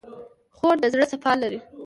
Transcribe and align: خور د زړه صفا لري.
خور 0.55 0.75
د 0.83 0.85
زړه 0.93 1.05
صفا 1.11 1.33
لري. 1.41 1.59